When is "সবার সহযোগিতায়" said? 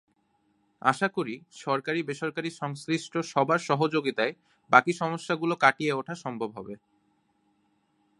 3.25-4.33